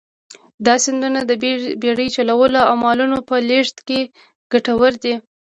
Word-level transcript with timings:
دا 0.65 0.75
سیندونه 0.85 1.19
د 1.25 1.31
بېړۍ 1.81 2.07
چلولو 2.15 2.59
او 2.69 2.75
مالونو 2.83 3.17
په 3.27 3.35
لېږد 3.49 3.77
کې 3.87 3.99
کټوردي. 4.51 5.13